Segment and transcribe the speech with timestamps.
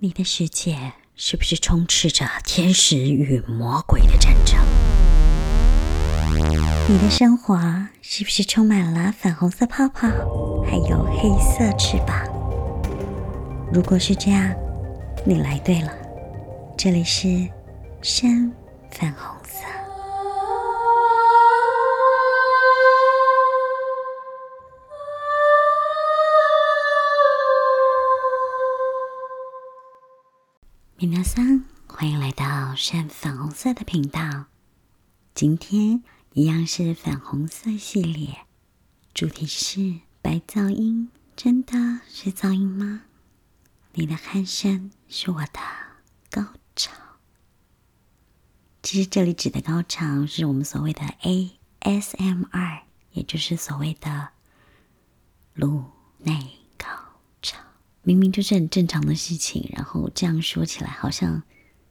[0.00, 4.56] 你的世界是不是充斥着天使与魔鬼的战争？
[6.88, 7.58] 你的生活
[8.00, 10.06] 是不是充满了粉红色泡泡，
[10.64, 12.24] 还有黑色翅膀？
[13.72, 14.54] 如果是这样，
[15.24, 15.92] 你来对了，
[16.76, 17.26] 这里是
[18.00, 18.52] 深
[18.92, 19.36] 粉红
[31.08, 34.44] 米娜桑，欢迎来到深粉红色的频道。
[35.34, 36.04] 今天
[36.34, 38.40] 一样是粉红色系列，
[39.14, 41.72] 主题是白噪音，真的
[42.10, 43.04] 是噪音吗？
[43.94, 45.58] 你的鼾声是我的
[46.28, 46.44] 高
[46.76, 46.92] 潮。
[48.82, 51.00] 其实这里指的高潮是我们所谓的
[51.80, 52.82] ASMR，
[53.12, 54.28] 也就是所谓的
[55.54, 55.84] 颅
[56.18, 56.57] 内。
[58.08, 61.42] 明明就是很正常的事情，然后这样说起来，好像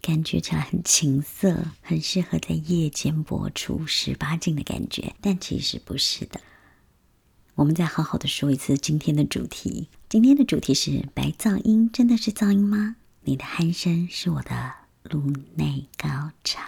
[0.00, 6.40] 感觉起来很情色，很适合在夜间播出十八禁的感觉，但其实不是的。
[7.56, 9.90] 我们再好好的说一次今天的主题。
[10.08, 12.96] 今天的主题是白噪音，真的是噪音吗？
[13.24, 16.62] 你的鼾声是我的颅内高潮。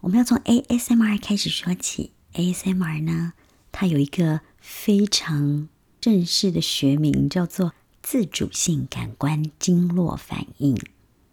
[0.00, 2.10] 我们要从 ASMR 开始说起。
[2.32, 3.34] ASMR 呢，
[3.70, 5.68] 它有一个非常
[6.00, 7.74] 正式的学名，叫做。
[8.10, 10.78] 自主性感官经络反应，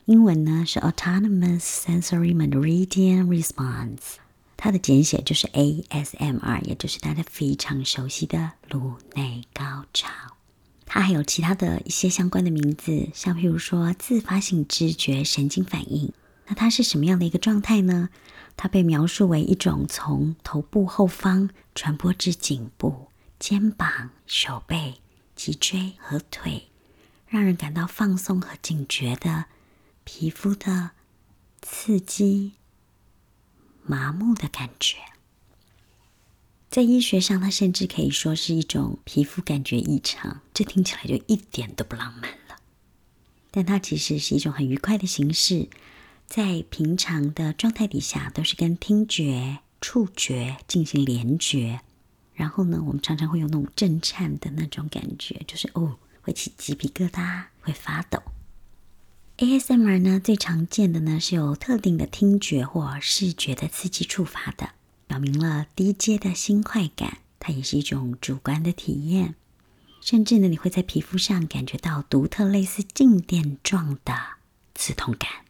[0.03, 4.15] 英文呢是 Autonomous Sensory Meridian Response，
[4.57, 10.09] 它的简写就是 ASMR，也就是大家非常熟悉的颅内高潮。
[10.85, 16.11] 它还有其他的一些相关的名字，像譬如说自发性知觉神经反应。
[16.47, 18.09] 那它是什么样的一个状态呢？
[18.57, 23.07] 它被描述为一种从头部后方传播至颈部、
[23.39, 24.95] 肩膀、手背。
[25.35, 26.67] 脊椎和腿，
[27.27, 29.45] 让人感到放松和警觉的
[30.03, 30.91] 皮肤的
[31.61, 32.53] 刺激、
[33.83, 34.97] 麻木的感觉。
[36.69, 40.41] 在医学上，它甚至可以说是一种皮肤感觉异常。
[40.53, 42.57] 这听起来就一点都不浪漫了，
[43.49, 45.69] 但它其实是一种很愉快的形式。
[46.25, 51.81] 在平常的状态底下，都是跟听觉、触觉进行联觉。
[52.35, 58.21] 然后呢，我们常常会有那种震颤的那种感觉，就是哦，会起鸡皮疙瘩，会发抖。
[59.37, 64.71] ASMR 呢，最常见的呢是有特定的听觉或视觉的刺激触发的，
[65.07, 69.35] 表明了低阶的新快感，它也是一种主观的体验。
[70.01, 74.13] 甚至呢，你会在皮肤上感觉到独特类似静电状的
[74.75, 75.44] 刺痛感。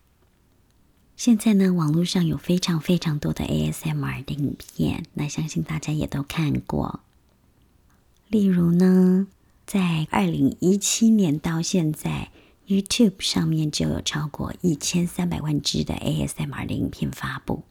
[1.18, 7.00] 现在呢，网络上有非常非常多的 ASMR 的影片，那相信大家也都看过。
[8.28, 9.28] 例如呢，
[9.66, 12.32] 在二零一七年到现在
[12.68, 17.64] ，YouTube 上面就有超过一千三百万支的 ASMR 的影片发布。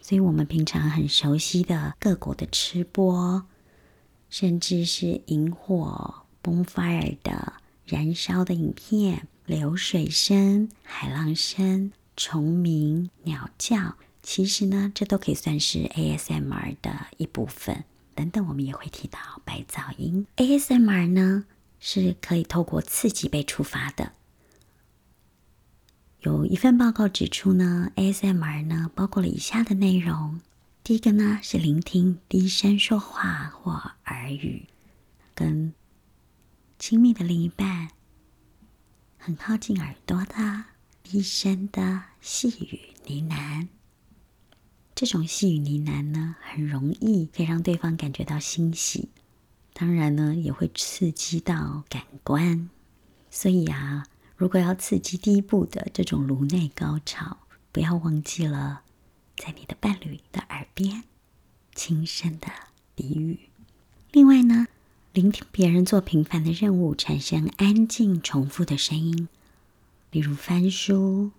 [0.00, 3.44] 所以，我们平常很熟悉的各国的吃播，
[4.28, 7.52] 甚至是萤火 （bonfire） 的
[7.86, 11.92] 燃烧的影片、流水声、海浪声。
[12.16, 17.84] 虫鸣、鸟叫，其实呢，这都可以算是 ASMR 的一部分。
[18.14, 20.26] 等等，我们也会提到白噪音。
[20.36, 21.46] ASMR 呢，
[21.80, 24.12] 是可以透过刺激被触发的。
[26.20, 30.40] 有一份报告指出呢，ASMR 呢，包括了以下的内容：
[30.84, 34.68] 第一个呢，是聆听低声说话或耳语，
[35.34, 35.72] 跟
[36.78, 37.88] 亲密的另一半
[39.18, 40.64] 很靠近耳朵的。
[41.12, 43.68] 低声的细语呢喃，
[44.94, 49.10] 这种细语呢喃呢，很容易可以让对方感觉到欣喜，
[49.74, 52.70] 当然呢，也会刺激到感官。
[53.30, 54.06] 所以啊，
[54.36, 57.36] 如果要刺激第一步的这种颅内高潮，
[57.72, 58.80] 不要忘记了
[59.36, 61.04] 在你的伴侣的耳边
[61.74, 62.48] 轻声的
[62.96, 63.50] 低语。
[64.12, 64.66] 另外呢，
[65.12, 69.28] 聆听别人做平凡的任务，产生安静重复的声音。
[70.12, 71.30] 例如翻书，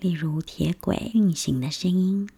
[0.00, 2.28] 例如铁轨运行的声音，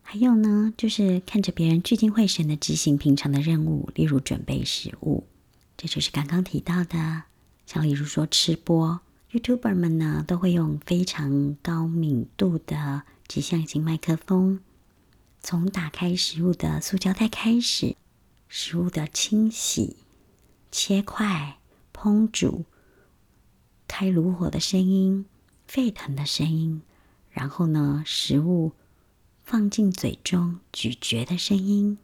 [0.00, 5.26] 还有呢，就是看着别人聚精会神的执行平常的任务，例如准备食物，
[5.76, 7.24] 这就是刚刚提到的。
[7.66, 14.60] 像例如说吃播，YouTuber 们呢，都会用非常高敏度的指向型麦克风，
[15.42, 17.96] 从打开食物的塑胶袋开始，
[18.48, 19.98] 食物的清洗、
[20.70, 21.58] 切块。
[22.02, 22.64] 烹煮、
[23.86, 25.24] 开炉火的声音、
[25.68, 26.82] 沸腾的声音，
[27.30, 28.72] 然后呢，食物
[29.44, 31.98] 放进嘴中咀嚼的声音、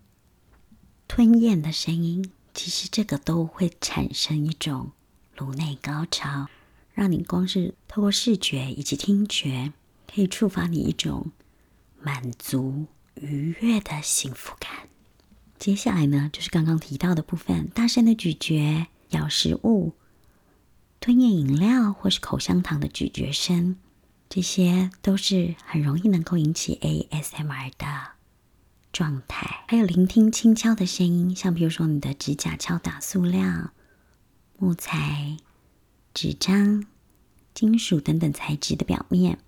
[1.09, 4.93] 吞咽的声音，其实这个都会产生一种
[5.37, 6.47] 颅内高潮，
[6.95, 9.73] 让你光是透过视觉以及听觉，
[10.07, 11.33] 可以触发你一种
[12.01, 12.87] 满足、
[13.17, 14.89] 愉悦的幸福感。
[15.59, 19.95] 接下来呢，就是刚刚提到的部分：大声的咀嚼、咬食物、
[21.01, 23.77] 吞咽饮料或是口香糖的咀嚼声，
[24.29, 28.13] 这些都是很容易能够引起 ASMR 的。
[28.91, 33.71] 状态，还有聆听轻敲的声音，像比如说你的指甲敲打塑料、
[34.57, 35.37] 木材、
[36.15, 36.87] 纸张、
[37.55, 39.39] 金属等等材质的表面，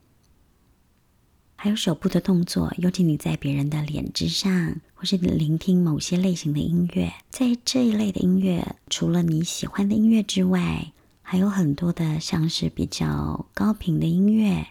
[1.62, 10.90] 还有手部的动作，尤其你在别人的脸之上，或是聆听某些类型的音乐，在这一类的音乐，除了你喜欢的音乐之外，
[11.20, 14.68] 还有很多的像是比较高频的音乐，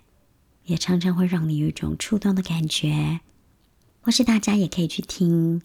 [0.63, 3.19] 也常常会让你有一种触动的感觉。
[4.01, 5.61] 或是大家也可以去听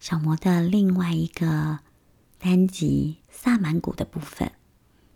[0.00, 1.78] 小魔的另外一个
[2.40, 4.50] 单集萨满鼓的部分，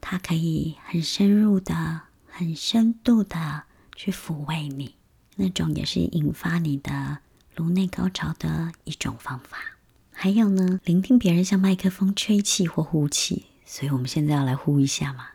[0.01, 3.65] 它可以很深入的、很深度的
[3.97, 4.95] 去抚慰你，
[5.41, 7.19] 那种也是引发你的
[7.57, 9.57] 颅内高潮的一种方法。
[10.13, 15.29] 还有呢，聆听别人向麦克风吹气或呼气，所以我们现在要来呼一下嘛。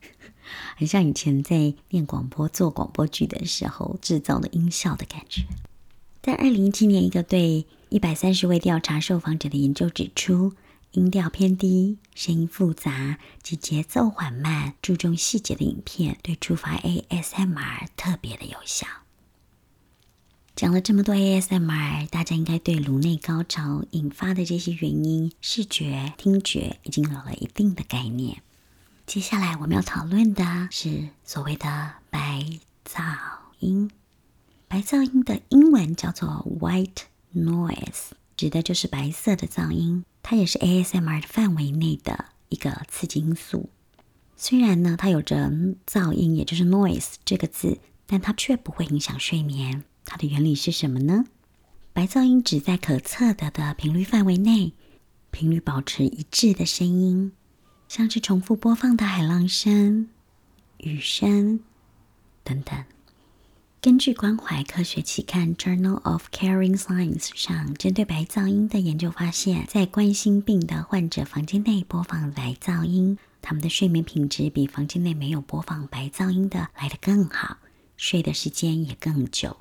[0.76, 5.44] 很像以前在念广播、做广播剧的时候制造的音效的感觉。
[6.20, 10.52] 在二零一七年，一个对一百三十位调查受访者的研究指出，
[10.92, 18.86] 音调偏低、声音复杂及节奏缓慢、注重细节的影片，对触发 ASMR 特别的有效。
[20.56, 28.42] 讲了这么多 ASMR，大家应该对颅内高潮引发的这些原因、视觉、听觉已经有了一定的概念。
[29.06, 32.44] 接下来我们要讨论的是所谓的白
[32.84, 33.02] 噪
[33.60, 33.90] 音。
[34.66, 37.04] 白噪音的英文叫做 white
[37.34, 40.04] noise，指的就是白色的噪音。
[40.22, 43.70] 它也是 ASMR 的范围内的一个刺激因素。
[44.36, 45.50] 虽然呢，它有着
[45.86, 49.84] 噪音，也就是 noise 这个字，但它却不会影响睡眠。
[50.04, 51.24] 它的原理是什么呢？
[51.92, 54.72] 白噪音指在可测得的频率范围内，
[55.30, 57.32] 频率保持一致的声音。
[57.88, 60.08] 像是重复播放的海浪声、
[60.78, 61.60] 雨声
[62.44, 62.84] 等等。
[63.82, 77.56] 根据关怀科学期刊《Journal of Caring Science》上针对白噪音的研究发现，在冠心病的患者房间内播放白噪音，他们的睡眠品质比房间内没有播放白噪音的来得更好，
[77.96, 79.56] 睡的时间也更久。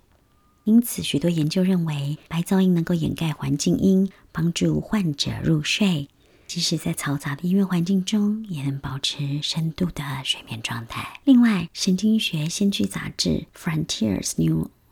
[0.65, 6.09] 因此，许多研究认为，白噪音能够掩盖环境音，帮助患者入睡。
[6.49, 11.19] 即使在嘈杂的音乐环境中，也能保持深度的睡眠状态。
[11.23, 13.45] 另外，《神经学先驱杂志》
[13.85, 14.31] （Frontiers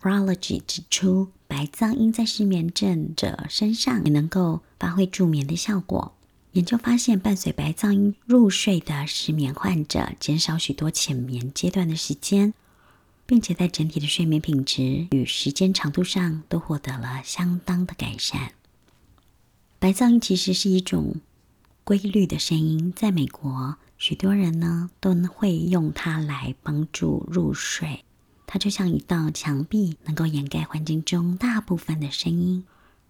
[0.00, 6.14] Neurology） 指出，白噪音在失眠症者身上也能够发挥助眠的效果。
[6.52, 12.54] 研究发现，伴随白噪音入睡的失眠患者，减少许多浅眠阶段的时间，
[13.26, 18.52] 并且在整体的睡眠品质与时间长度上都获得了相当的改善。
[19.80, 21.16] 白噪音其实是一种。
[21.88, 28.04] 规律的声音，在美国，许多人呢都会用它来帮助入睡。
[28.46, 32.66] 它就像一道墙壁，能够掩盖环境中大部分的声音，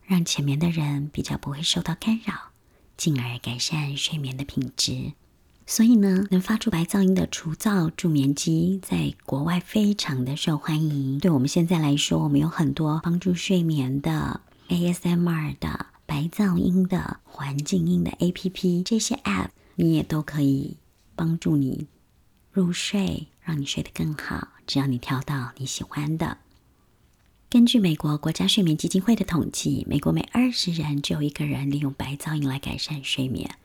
[0.06, 2.50] 让前面的人比较不会受到干扰，
[2.96, 5.14] 进而改善睡眠的品质。
[5.66, 11.18] 所以呢，能发出白噪音的除噪助眠机在国外非常的受欢迎。
[11.18, 15.86] 对我们现在来说，我们有很多帮助睡眠的 ASMR 的。
[16.08, 20.78] 白噪音的环境音的 A P P，这些 App 你也都可以
[21.14, 21.86] 帮助你
[22.50, 24.48] 入睡，让你睡得更好。
[24.66, 26.38] 只要你挑到你喜欢的。
[27.50, 33.56] 根据美国国家睡眠基金会的统计，美国每二十人就有一个人利用白噪音来改善睡眠。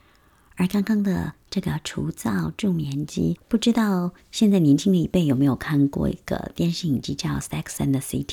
[0.58, 8.26] 而刚刚的这个除噪助眠机，不知道现在年轻的一辈有没有看过一个电视影集叫《Sex and the City》，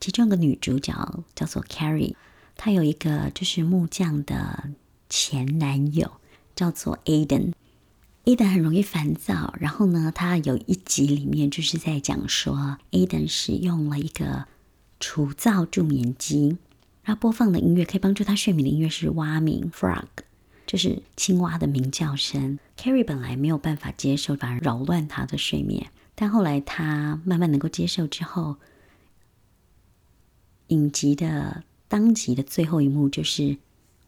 [0.00, 2.14] 其中的女主角叫做 Carrie。
[2.58, 4.70] 他有一个就是木匠的
[5.08, 6.10] 前男友，
[6.56, 7.52] 叫做 Aiden。
[8.24, 14.46] Aiden 很容易烦躁，然后呢，他有一集里面就是在讲说，Aiden 使用了一个
[14.98, 16.58] 除噪助眠机，
[17.04, 20.08] 然后播放的音乐可以帮助他睡眠的音乐是蛙鸣 （frog），
[20.66, 22.58] 就是青蛙的鸣叫声。
[22.76, 28.56] Carrie 本来没有办法接受，反而扰乱他的睡眠，但后来他慢慢能够接受之后，
[30.66, 31.62] 影集的。
[31.88, 33.56] 当集的最后一幕就是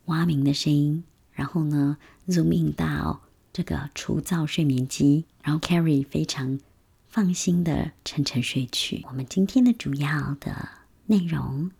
[0.04, 1.96] 蛙鸣的声音，然后呢
[2.28, 3.22] ，zoom in 到
[3.52, 6.60] 这个除噪睡眠机，然后 Carrie 非常
[7.08, 9.02] 放心的沉沉睡去。
[9.08, 10.68] 我们今天的主要的
[11.06, 11.70] 内容，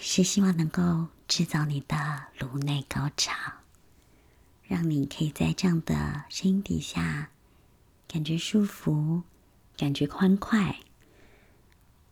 [0.00, 1.96] 是希望能够制造你的
[2.38, 3.32] 颅内高潮，
[4.64, 7.30] 让你可以在这样的声音底下
[8.08, 9.22] 感觉舒服，
[9.76, 10.80] 感觉欢快，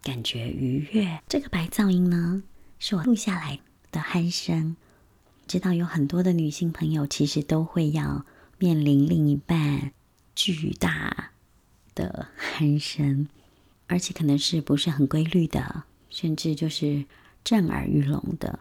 [0.02, 1.22] 感觉愉悦。
[1.26, 2.42] 这个白噪音呢，
[2.80, 3.60] 是我录下来
[3.92, 4.74] 的鼾声。
[5.46, 8.24] 知道有很多的女性朋友其实都会要
[8.58, 9.92] 面临另一半
[10.34, 11.32] 巨大
[11.94, 13.28] 的鼾声，
[13.86, 17.04] 而且可能是不是很规律的，甚至就是
[17.44, 18.60] 震耳欲聋的。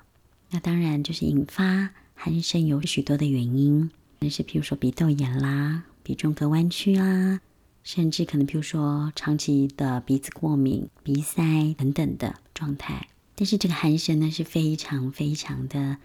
[0.50, 7.40] 那当然就是引发鼾声有许多的原因，那是比如说鼻窦炎啦、鼻中隔弯曲啦，
[7.84, 13.08] 甚至可能比如说长期的鼻子过敏、鼻塞等等的状态。
[13.40, 15.96] 但是这个鼾声呢是非常非常的。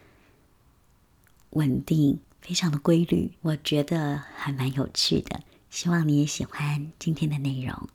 [1.50, 5.40] 稳定，非常的规律，我觉得还蛮有趣的。
[5.70, 7.88] 希望你也喜欢今天的内容。